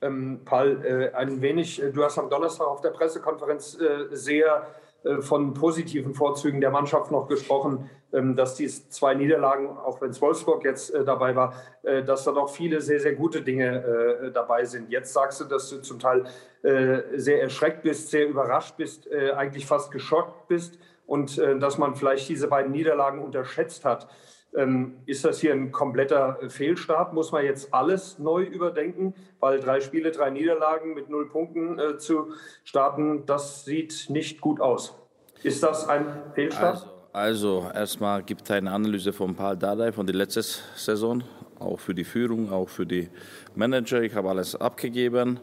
Ähm, 0.00 0.42
Paul, 0.44 0.84
äh, 0.84 1.16
ein 1.16 1.42
wenig, 1.42 1.82
äh, 1.82 1.90
du 1.90 2.04
hast 2.04 2.16
am 2.16 2.30
Donnerstag 2.30 2.68
auf 2.68 2.80
der 2.80 2.90
Pressekonferenz 2.90 3.76
äh, 3.80 4.06
sehr 4.14 4.68
äh, 5.02 5.20
von 5.20 5.52
positiven 5.52 6.14
Vorzügen 6.14 6.60
der 6.60 6.70
Mannschaft 6.70 7.10
noch 7.10 7.26
gesprochen, 7.26 7.90
ähm, 8.12 8.36
dass 8.36 8.54
die 8.54 8.68
zwei 8.68 9.14
Niederlagen, 9.14 9.66
auch 9.66 10.00
wenn 10.00 10.10
es 10.10 10.22
Wolfsburg 10.22 10.64
jetzt 10.64 10.94
äh, 10.94 11.04
dabei 11.04 11.34
war, 11.34 11.54
äh, 11.82 12.04
dass 12.04 12.22
da 12.22 12.30
noch 12.30 12.50
viele 12.50 12.80
sehr, 12.80 13.00
sehr 13.00 13.16
gute 13.16 13.42
Dinge 13.42 14.30
dabei 14.32 14.64
sind. 14.64 14.88
Jetzt 14.88 15.12
sagst 15.12 15.40
du, 15.40 15.44
dass 15.44 15.68
du 15.70 15.80
zum 15.82 15.98
Teil 15.98 16.24
sehr 16.62 17.42
erschreckt 17.42 17.82
bist, 17.82 18.10
sehr 18.10 18.28
überrascht 18.28 18.76
bist, 18.76 19.10
eigentlich 19.10 19.66
fast 19.66 19.90
geschockt 19.90 20.46
bist 20.48 20.78
und 21.06 21.38
dass 21.38 21.78
man 21.78 21.94
vielleicht 21.94 22.28
diese 22.28 22.48
beiden 22.48 22.70
Niederlagen 22.70 23.20
unterschätzt 23.20 23.84
hat. 23.84 24.08
Ähm, 24.56 24.96
ist 25.06 25.24
das 25.24 25.40
hier 25.40 25.52
ein 25.52 25.70
kompletter 25.70 26.38
Fehlstart? 26.48 27.12
Muss 27.12 27.30
man 27.30 27.44
jetzt 27.44 27.72
alles 27.72 28.18
neu 28.18 28.42
überdenken? 28.42 29.14
Weil 29.38 29.60
drei 29.60 29.80
Spiele, 29.80 30.10
drei 30.10 30.30
Niederlagen 30.30 30.94
mit 30.94 31.08
null 31.08 31.28
Punkten 31.28 31.78
äh, 31.78 31.98
zu 31.98 32.32
starten, 32.64 33.26
das 33.26 33.64
sieht 33.64 34.06
nicht 34.08 34.40
gut 34.40 34.60
aus. 34.60 34.94
Ist 35.42 35.62
das 35.62 35.88
ein 35.88 36.04
Fehlstart? 36.34 36.82
Also, 37.12 37.60
also 37.62 37.70
erstmal 37.74 38.22
gibt 38.22 38.42
es 38.42 38.50
eine 38.50 38.72
Analyse 38.72 39.12
von 39.12 39.34
Paul 39.34 39.56
Dardai 39.56 39.92
von 39.92 40.06
der 40.06 40.16
letzten 40.16 40.42
Saison, 40.74 41.22
auch 41.58 41.78
für 41.78 41.94
die 41.94 42.04
Führung, 42.04 42.52
auch 42.52 42.68
für 42.68 42.86
die 42.86 43.08
Manager. 43.54 44.02
Ich 44.02 44.14
habe 44.14 44.28
alles 44.28 44.56
abgegeben. 44.56 45.38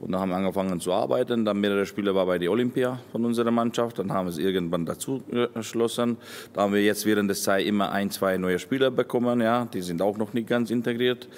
Und 0.00 0.12
dann 0.12 0.22
haben 0.22 0.30
wir 0.30 0.36
angefangen 0.36 0.80
zu 0.80 0.92
arbeiten. 0.92 1.44
Dann 1.44 1.60
mehrere 1.60 1.84
Spiele 1.84 2.14
war 2.14 2.24
bei 2.24 2.38
der 2.38 2.50
Olympia 2.50 2.98
von 3.12 3.22
unserer 3.24 3.50
Mannschaft. 3.50 3.98
Dann 3.98 4.12
haben 4.12 4.26
wir 4.26 4.30
es 4.30 4.38
irgendwann 4.38 4.86
dazu 4.86 5.22
geschlossen. 5.54 6.16
Da 6.54 6.62
haben 6.62 6.72
wir 6.72 6.82
jetzt 6.82 7.04
während 7.04 7.28
der 7.28 7.36
Zeit 7.36 7.66
immer 7.66 7.92
ein, 7.92 8.10
zwei 8.10 8.38
neue 8.38 8.58
Spieler 8.58 8.90
bekommen. 8.90 9.42
Ja, 9.42 9.66
die 9.66 9.82
sind 9.82 10.00
auch 10.00 10.16
noch 10.16 10.32
nicht 10.32 10.48
ganz 10.48 10.70
integriert. 10.70 11.28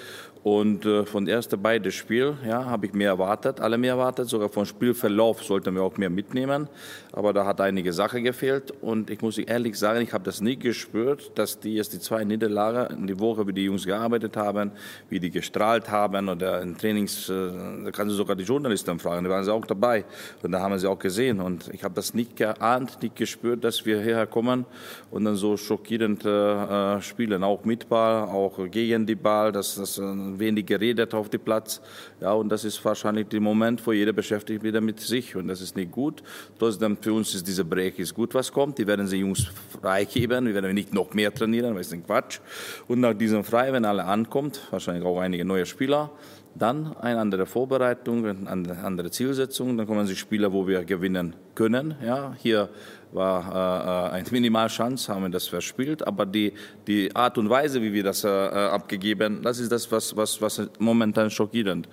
Und 0.43 0.85
äh, 0.85 1.05
von 1.05 1.25
ersten 1.25 1.61
beiden 1.61 1.89
Spiel 1.89 2.37
ja, 2.45 2.65
habe 2.65 2.87
ich 2.87 2.93
mehr 2.93 3.11
erwartet, 3.11 3.61
alle 3.61 3.77
mehr 3.77 3.93
erwartet. 3.93 4.27
Sogar 4.27 4.49
vom 4.49 4.65
Spielverlauf 4.65 5.41
sollten 5.41 5.73
wir 5.73 5.83
auch 5.83 5.95
mehr 5.95 6.09
mitnehmen. 6.09 6.67
Aber 7.13 7.31
da 7.31 7.45
hat 7.45 7.61
einige 7.61 7.93
Sachen 7.93 8.25
gefehlt. 8.25 8.71
Und 8.81 9.09
ich 9.09 9.21
muss 9.21 9.37
ehrlich 9.37 9.79
sagen, 9.79 10.01
ich 10.01 10.11
habe 10.11 10.25
das 10.25 10.41
nie 10.41 10.57
gespürt, 10.57 11.31
dass 11.35 11.61
die 11.61 11.75
jetzt 11.75 11.93
die 11.93 11.99
zwei 11.99 12.25
Niederlagen 12.25 12.97
in 12.97 13.07
die 13.07 13.17
Woche, 13.21 13.47
wie 13.47 13.53
die 13.53 13.63
Jungs 13.63 13.85
gearbeitet 13.85 14.35
haben, 14.35 14.71
wie 15.09 15.21
die 15.21 15.31
gestrahlt 15.31 15.89
haben 15.89 16.27
oder 16.27 16.61
in 16.61 16.77
Trainings, 16.77 17.29
äh, 17.29 17.51
da 17.85 17.91
kannst 17.91 18.11
du 18.11 18.17
sogar 18.17 18.35
die 18.35 18.43
Journalisten 18.43 18.99
fragen, 18.99 19.23
da 19.23 19.29
waren 19.29 19.45
sie 19.45 19.53
auch 19.53 19.65
dabei. 19.65 20.03
Und 20.41 20.51
da 20.51 20.59
haben 20.59 20.77
sie 20.77 20.89
auch 20.89 20.99
gesehen. 20.99 21.39
Und 21.39 21.69
ich 21.73 21.85
habe 21.85 21.93
das 21.95 22.13
nicht 22.13 22.35
geahnt, 22.35 23.01
nicht 23.01 23.15
gespürt, 23.15 23.63
dass 23.63 23.85
wir 23.85 24.01
hierher 24.01 24.27
kommen 24.27 24.65
und 25.09 25.23
dann 25.23 25.37
so 25.37 25.55
schockierend 25.55 26.25
äh, 26.25 26.99
spielen. 27.01 27.45
Auch 27.45 27.63
mit 27.63 27.87
Ball, 27.87 28.23
auch 28.23 28.59
gegen 28.69 29.05
die 29.05 29.15
Ball, 29.15 29.53
dass 29.53 29.75
das 29.75 30.01
wenig 30.39 30.65
geredet 30.65 31.13
auf 31.13 31.29
dem 31.29 31.41
Platz. 31.41 31.81
Ja, 32.21 32.33
und 32.33 32.49
das 32.49 32.65
ist 32.65 32.83
wahrscheinlich 32.83 33.27
der 33.27 33.41
Moment, 33.41 33.85
wo 33.85 33.91
jeder 33.91 34.13
beschäftigt 34.13 34.63
wieder 34.63 34.81
mit 34.81 34.99
sich. 34.99 35.35
Und 35.35 35.47
das 35.47 35.61
ist 35.61 35.75
nicht 35.75 35.91
gut. 35.91 36.23
Trotzdem 36.59 36.97
für 36.97 37.13
uns 37.13 37.33
ist 37.35 37.47
dieser 37.47 37.63
Break 37.63 37.99
ist 37.99 38.13
gut, 38.13 38.33
was 38.33 38.51
kommt. 38.51 38.77
Die 38.77 38.87
werden 38.87 39.07
sie 39.07 39.17
Jungs 39.17 39.47
freigeben. 39.81 40.45
Wir 40.45 40.53
werden 40.53 40.73
nicht 40.73 40.93
noch 40.93 41.13
mehr 41.13 41.33
trainieren, 41.33 41.73
weil 41.73 41.81
es 41.81 41.93
ein 41.93 42.05
Quatsch. 42.05 42.39
Und 42.87 42.99
nach 42.99 43.13
diesem 43.13 43.43
Frei, 43.43 43.73
wenn 43.73 43.85
alle 43.85 44.05
ankommt, 44.05 44.61
wahrscheinlich 44.71 45.05
auch 45.05 45.19
einige 45.19 45.45
neue 45.45 45.65
Spieler, 45.65 46.11
dann 46.55 46.95
eine 46.97 47.19
andere 47.19 47.45
Vorbereitung, 47.45 48.25
eine 48.25 48.77
andere 48.83 49.09
Zielsetzung. 49.09 49.77
Dann 49.77 49.87
kommen 49.87 50.05
sie 50.05 50.15
Spieler, 50.15 50.51
wo 50.51 50.67
wir 50.67 50.83
gewinnen 50.83 51.35
können. 51.55 51.95
Ja, 52.05 52.35
hier 52.37 52.69
war 53.11 54.09
äh, 54.09 54.15
eine 54.15 54.29
Minimalchance, 54.29 55.13
haben 55.13 55.23
wir 55.23 55.29
das 55.29 55.47
verspielt. 55.47 56.05
Aber 56.05 56.25
die, 56.25 56.53
die 56.87 57.15
Art 57.15 57.37
und 57.37 57.49
Weise, 57.49 57.81
wie 57.81 57.93
wir 57.93 58.03
das 58.03 58.23
äh, 58.23 58.27
abgegeben, 58.27 59.41
das 59.41 59.59
ist 59.59 59.71
das, 59.71 59.91
was, 59.91 60.15
was, 60.15 60.41
was 60.41 60.69
momentan 60.79 61.29
schockierend. 61.29 61.87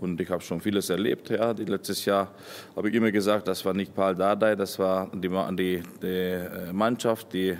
Und 0.00 0.20
ich 0.20 0.30
habe 0.30 0.42
schon 0.42 0.60
vieles 0.60 0.90
erlebt. 0.90 1.30
Ja, 1.30 1.54
die, 1.54 1.64
letztes 1.64 2.04
Jahr 2.04 2.32
habe 2.76 2.88
ich 2.88 2.94
immer 2.94 3.10
gesagt, 3.10 3.48
das 3.48 3.64
war 3.64 3.74
nicht 3.74 3.94
Paul 3.94 4.14
Dardai, 4.14 4.54
das 4.54 4.78
war 4.78 5.10
die, 5.14 5.28
die, 5.56 5.82
die 6.02 6.72
Mannschaft, 6.72 7.32
die 7.32 7.56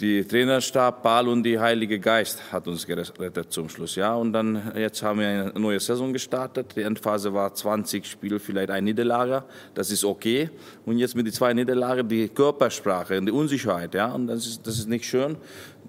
die 0.00 0.24
Trainerstab, 0.24 1.02
Paul 1.02 1.28
und 1.28 1.42
die 1.42 1.58
Heilige 1.58 1.98
Geist 1.98 2.52
hat 2.52 2.68
uns 2.68 2.86
gerettet 2.86 3.52
zum 3.52 3.68
Schluss. 3.68 3.96
Ja, 3.96 4.14
und 4.14 4.32
dann 4.32 4.72
jetzt 4.76 5.02
haben 5.02 5.20
wir 5.20 5.28
eine 5.28 5.52
neue 5.58 5.80
Saison 5.80 6.12
gestartet. 6.12 6.76
Die 6.76 6.82
Endphase 6.82 7.32
war 7.34 7.52
20 7.52 8.06
Spiele, 8.06 8.38
vielleicht 8.38 8.70
ein 8.70 8.84
Niederlage. 8.84 9.44
Das 9.74 9.90
ist 9.90 10.04
okay. 10.04 10.50
Und 10.86 10.98
jetzt 10.98 11.16
mit 11.16 11.26
den 11.26 11.32
zwei 11.32 11.52
Niederlagen 11.52 12.08
die 12.08 12.28
Körpersprache 12.28 13.18
und 13.18 13.26
die 13.26 13.32
Unsicherheit. 13.32 13.94
Ja, 13.94 14.12
und 14.12 14.28
das 14.28 14.46
ist, 14.46 14.66
das 14.66 14.78
ist 14.78 14.88
nicht 14.88 15.04
schön 15.04 15.36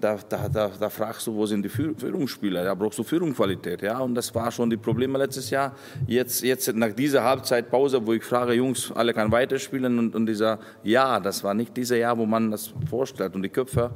da, 0.00 0.18
da, 0.28 0.48
da, 0.48 0.70
da, 0.80 0.88
fragst 0.88 1.26
du, 1.26 1.34
wo 1.34 1.46
sind 1.46 1.62
die 1.62 1.68
Führungsspieler? 1.68 2.64
Da 2.64 2.74
brauchst 2.74 2.98
du 2.98 3.04
Führungsqualität. 3.04 3.82
Ja? 3.82 3.98
Und 3.98 4.14
das 4.14 4.34
war 4.34 4.50
schon 4.50 4.70
die 4.70 4.76
Probleme 4.76 5.18
letztes 5.18 5.50
Jahr. 5.50 5.76
Jetzt, 6.06 6.42
jetzt 6.42 6.74
nach 6.74 6.92
dieser 6.92 7.22
Halbzeitpause, 7.22 8.04
wo 8.04 8.12
ich 8.12 8.24
frage, 8.24 8.54
Jungs, 8.54 8.90
alle 8.92 9.12
kann 9.12 9.30
weiterspielen 9.30 9.98
und, 9.98 10.14
und 10.14 10.26
dieser 10.26 10.58
Ja, 10.82 11.20
das 11.20 11.44
war 11.44 11.54
nicht 11.54 11.76
dieser 11.76 11.96
Jahr, 11.96 12.16
wo 12.16 12.26
man 12.26 12.50
das 12.50 12.72
vorstellt. 12.88 13.34
Und 13.34 13.42
die 13.42 13.50
Köpfe, 13.50 13.90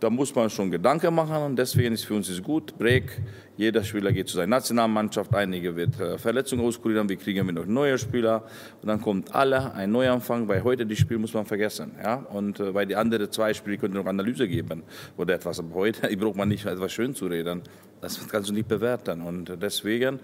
da 0.00 0.10
muss 0.10 0.34
man 0.34 0.48
schon 0.48 0.70
Gedanken 0.70 1.14
machen 1.14 1.36
und 1.36 1.56
deswegen 1.56 1.94
ist 1.94 2.04
für 2.04 2.14
uns 2.14 2.28
ist 2.28 2.42
gut. 2.42 2.76
Break, 2.78 3.20
jeder 3.56 3.82
Spieler 3.82 4.12
geht 4.12 4.28
zu 4.28 4.36
seiner 4.36 4.56
Nationalmannschaft, 4.56 5.34
einige 5.34 5.74
wird 5.74 5.98
äh, 6.00 6.18
Verletzungen 6.18 6.64
auskurieren, 6.64 7.08
wir 7.08 7.16
kriegen 7.16 7.48
wieder 7.48 7.64
neue 7.64 7.98
Spieler 7.98 8.44
und 8.80 8.88
dann 8.88 9.00
kommt 9.00 9.34
alle 9.34 9.72
ein 9.74 9.90
Neuanfang, 9.90 10.46
weil 10.48 10.62
heute 10.62 10.86
die 10.86 10.96
Spiel 10.96 11.18
muss 11.18 11.34
man 11.34 11.46
vergessen. 11.46 11.92
Ja? 12.02 12.14
Und 12.14 12.60
äh, 12.60 12.72
weil 12.72 12.86
die 12.86 12.96
anderen 12.96 13.30
zwei 13.30 13.52
Spiele 13.54 13.78
könnte 13.78 13.98
noch 13.98 14.06
Analyse 14.06 14.46
geben 14.46 14.82
oder 15.16 15.34
etwas. 15.34 15.58
Aber 15.58 15.74
heute 15.74 16.16
braucht 16.16 16.36
man 16.36 16.48
nicht 16.48 16.66
etwas 16.66 16.92
schön 16.92 17.14
zu 17.14 17.26
reden. 17.26 17.62
Das 18.00 18.28
kannst 18.28 18.48
du 18.48 18.54
nicht 18.54 18.68
bewerten 18.68 19.22
und 19.22 19.52
deswegen 19.60 20.20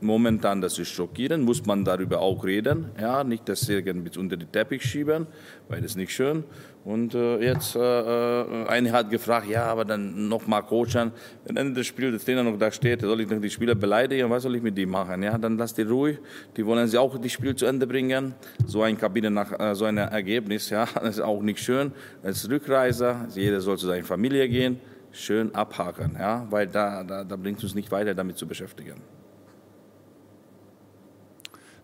momentan, 0.00 0.60
das 0.60 0.78
ist 0.78 0.88
schockierend, 0.88 1.44
muss 1.44 1.64
man 1.64 1.84
darüber 1.84 2.20
auch 2.20 2.44
reden. 2.44 2.86
Ja, 3.00 3.24
nicht 3.24 3.48
das 3.48 3.68
irgendwie 3.68 4.18
unter 4.18 4.36
den 4.36 4.50
Teppich 4.50 4.82
schieben, 4.82 5.26
weil 5.68 5.80
das 5.80 5.92
ist 5.92 5.96
nicht 5.96 6.12
schön. 6.12 6.44
Und 6.84 7.14
äh, 7.14 7.38
jetzt, 7.40 7.74
äh, 7.74 7.80
äh 7.80 8.66
eine 8.68 8.92
hat 8.92 9.10
gefragt, 9.10 9.48
ja, 9.48 9.64
aber 9.64 9.84
dann 9.84 10.28
nochmal 10.28 10.62
coachen. 10.62 11.10
Wenn 11.44 11.56
Ende 11.56 11.74
des 11.74 11.86
Spiels 11.86 12.24
der 12.24 12.24
Trainer 12.24 12.48
noch 12.48 12.58
da 12.58 12.70
steht, 12.70 13.00
soll 13.00 13.20
ich 13.20 13.28
noch 13.28 13.40
die 13.40 13.50
Spieler 13.50 13.74
beleidigen, 13.74 14.30
was 14.30 14.44
soll 14.44 14.54
ich 14.54 14.62
mit 14.62 14.76
die 14.78 14.86
machen? 14.86 15.22
Ja, 15.22 15.36
dann 15.36 15.58
lass 15.58 15.74
die 15.74 15.82
ruhig. 15.82 16.18
Die 16.56 16.64
wollen 16.64 16.86
sie 16.86 16.98
auch 16.98 17.18
das 17.18 17.32
Spiel 17.32 17.56
zu 17.56 17.66
Ende 17.66 17.86
bringen. 17.86 18.34
So 18.66 18.82
ein 18.82 18.96
Kabine 18.96 19.30
nach 19.30 19.58
äh, 19.58 19.74
so 19.74 19.84
einem 19.84 20.08
Ergebnis, 20.08 20.70
ja, 20.70 20.86
das 20.94 21.16
ist 21.16 21.20
auch 21.20 21.42
nicht 21.42 21.58
schön. 21.58 21.92
Als 22.22 22.48
Rückreiser, 22.48 23.26
jeder 23.34 23.60
soll 23.60 23.78
zu 23.78 23.86
seiner 23.86 24.04
Familie 24.04 24.48
gehen, 24.48 24.78
schön 25.10 25.54
abhaken, 25.54 26.16
ja, 26.18 26.46
weil 26.50 26.66
da, 26.66 27.02
da, 27.02 27.24
da 27.24 27.36
bringt 27.36 27.62
uns 27.62 27.74
nicht 27.74 27.90
weiter, 27.90 28.14
damit 28.14 28.36
zu 28.36 28.46
beschäftigen. 28.46 29.02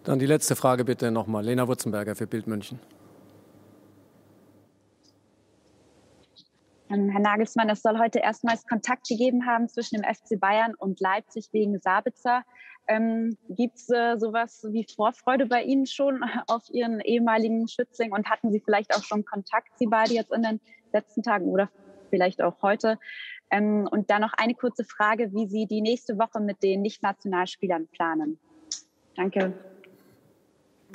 Dann 0.04 0.18
die 0.18 0.26
letzte 0.26 0.56
Frage 0.56 0.84
bitte 0.84 1.10
nochmal. 1.10 1.44
Lena 1.44 1.68
Wurzenberger 1.68 2.16
für 2.16 2.26
Bild 2.26 2.46
München. 2.46 2.80
Ähm, 6.90 7.08
Herr 7.08 7.20
Nagelsmann, 7.20 7.68
es 7.70 7.82
soll 7.82 7.98
heute 7.98 8.18
erstmals 8.18 8.66
Kontakt 8.66 9.08
gegeben 9.08 9.46
haben 9.46 9.68
zwischen 9.68 10.00
dem 10.00 10.04
FC 10.04 10.38
Bayern 10.38 10.74
und 10.74 11.00
Leipzig 11.00 11.48
wegen 11.52 11.78
Sabitzer. 11.78 12.42
Ähm, 12.88 13.36
Gibt 13.48 13.76
es 13.76 13.88
äh, 13.90 14.16
sowas 14.18 14.66
wie 14.70 14.84
Vorfreude 14.94 15.46
bei 15.46 15.62
Ihnen 15.62 15.86
schon 15.86 16.22
auf 16.48 16.64
Ihren 16.70 17.00
ehemaligen 17.00 17.68
Schützling 17.68 18.12
und 18.12 18.28
hatten 18.28 18.50
Sie 18.50 18.60
vielleicht 18.60 18.94
auch 18.94 19.04
schon 19.04 19.24
Kontakt, 19.24 19.68
Sie 19.78 19.86
beide 19.86 20.12
jetzt 20.14 20.32
in 20.32 20.42
den 20.42 20.60
letzten 20.92 21.22
Tagen 21.22 21.46
oder 21.46 21.70
vielleicht 22.10 22.42
auch 22.42 22.60
heute? 22.60 22.98
Ähm, 23.50 23.88
und 23.90 24.10
dann 24.10 24.20
noch 24.20 24.32
eine 24.36 24.54
kurze 24.54 24.84
Frage, 24.84 25.32
wie 25.32 25.46
Sie 25.46 25.66
die 25.66 25.80
nächste 25.80 26.18
Woche 26.18 26.40
mit 26.40 26.62
den 26.62 26.82
Nicht-Nationalspielern 26.82 27.86
planen. 27.86 28.38
Danke. 29.14 29.54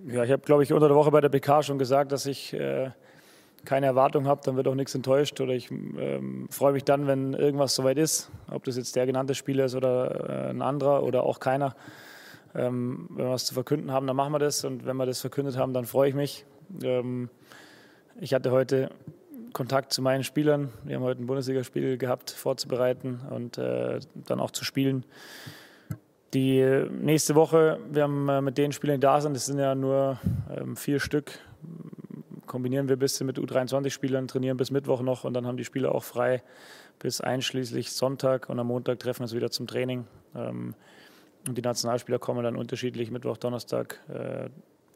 Ja, 0.05 0.23
ich 0.23 0.31
habe, 0.31 0.43
glaube 0.43 0.63
ich, 0.63 0.73
unter 0.73 0.87
der 0.87 0.95
Woche 0.95 1.11
bei 1.11 1.21
der 1.21 1.29
PK 1.29 1.63
schon 1.63 1.79
gesagt, 1.79 2.11
dass 2.11 2.25
ich 2.25 2.53
äh, 2.53 2.91
keine 3.65 3.87
Erwartung 3.87 4.27
habe, 4.27 4.41
dann 4.43 4.55
wird 4.55 4.67
auch 4.67 4.75
nichts 4.75 4.95
enttäuscht. 4.95 5.39
Oder 5.41 5.53
ich 5.53 5.69
ähm, 5.71 6.47
freue 6.49 6.73
mich 6.73 6.83
dann, 6.83 7.07
wenn 7.07 7.33
irgendwas 7.33 7.75
soweit 7.75 7.97
ist, 7.97 8.29
ob 8.49 8.63
das 8.63 8.77
jetzt 8.77 8.95
der 8.95 9.05
genannte 9.05 9.35
Spieler 9.35 9.65
ist 9.65 9.75
oder 9.75 10.47
äh, 10.47 10.49
ein 10.49 10.61
anderer 10.61 11.03
oder 11.03 11.23
auch 11.23 11.39
keiner. 11.39 11.75
Ähm, 12.55 13.07
wenn 13.09 13.25
wir 13.25 13.31
was 13.31 13.45
zu 13.45 13.53
verkünden 13.53 13.91
haben, 13.91 14.07
dann 14.07 14.15
machen 14.15 14.31
wir 14.31 14.39
das. 14.39 14.63
Und 14.63 14.85
wenn 14.85 14.97
wir 14.97 15.05
das 15.05 15.19
verkündet 15.21 15.57
haben, 15.57 15.73
dann 15.73 15.85
freue 15.85 16.09
ich 16.09 16.15
mich. 16.15 16.45
Ähm, 16.81 17.29
ich 18.19 18.33
hatte 18.33 18.51
heute 18.51 18.89
Kontakt 19.53 19.91
zu 19.91 20.01
meinen 20.01 20.23
Spielern. 20.23 20.69
Wir 20.83 20.95
haben 20.95 21.03
heute 21.03 21.21
ein 21.21 21.27
Bundesligaspiel 21.27 21.97
gehabt, 21.97 22.31
vorzubereiten 22.31 23.21
und 23.29 23.57
äh, 23.57 23.99
dann 24.15 24.39
auch 24.39 24.51
zu 24.51 24.63
spielen. 24.63 25.03
Die 26.33 26.61
nächste 26.89 27.35
Woche, 27.35 27.79
wir 27.89 28.03
haben 28.03 28.27
äh, 28.27 28.41
mit 28.41 28.57
den 28.57 28.71
Spielern, 28.73 28.97
die 28.97 29.05
da 29.05 29.21
sind, 29.21 29.33
das 29.33 29.45
sind 29.45 29.59
ja 29.59 29.75
nur 29.75 30.19
ähm, 30.55 30.75
vier 30.75 30.99
Stück, 30.99 31.39
kombinieren 32.45 32.89
wir 32.89 32.97
ein 32.97 32.99
bisschen 32.99 33.27
mit 33.27 33.37
U23-Spielern, 33.37 34.27
trainieren 34.27 34.57
bis 34.57 34.71
Mittwoch 34.71 35.01
noch 35.01 35.23
und 35.23 35.33
dann 35.33 35.47
haben 35.47 35.57
die 35.57 35.65
Spieler 35.65 35.95
auch 35.95 36.03
frei 36.03 36.43
bis 36.99 37.21
einschließlich 37.21 37.91
Sonntag 37.91 38.49
und 38.49 38.59
am 38.59 38.67
Montag 38.67 38.99
treffen 38.99 39.19
wir 39.19 39.23
uns 39.25 39.35
wieder 39.35 39.51
zum 39.51 39.67
Training. 39.67 40.05
Ähm, 40.35 40.73
und 41.47 41.57
die 41.57 41.61
Nationalspieler 41.61 42.19
kommen 42.19 42.43
dann 42.43 42.57
unterschiedlich 42.57 43.09
Mittwoch, 43.09 43.37
Donnerstag 43.37 44.01
äh, 44.09 44.49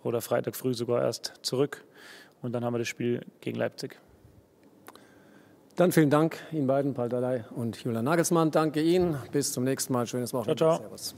oder 0.04 0.20
Freitag 0.20 0.56
früh 0.56 0.74
sogar 0.74 1.02
erst 1.02 1.34
zurück 1.44 1.86
und 2.42 2.52
dann 2.52 2.66
haben 2.66 2.74
wir 2.74 2.80
das 2.80 2.90
Spiel 2.90 3.26
gegen 3.40 3.58
Leipzig. 3.58 4.00
Dann 5.76 5.92
vielen 5.92 6.10
Dank 6.10 6.38
Ihnen 6.52 6.68
beiden, 6.68 6.94
Paul 6.94 7.10
Dalai 7.10 7.46
und 7.56 7.82
Julian 7.82 8.04
Nagelsmann. 8.04 8.52
Danke 8.52 8.82
Ihnen. 8.82 9.18
Bis 9.32 9.54
zum 9.54 9.64
nächsten 9.64 9.94
Mal. 9.94 10.06
Schönes 10.06 10.34
Wochenende. 10.34 10.58
Ciao, 10.58 10.76
ciao. 10.76 10.84
Servus. 10.84 11.16